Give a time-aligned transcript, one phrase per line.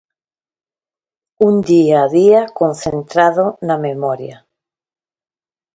[1.47, 4.37] Un día a día concentrado na memoria.